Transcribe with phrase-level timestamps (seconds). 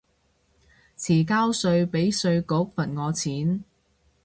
[0.97, 3.63] 遲交稅被稅局罰我錢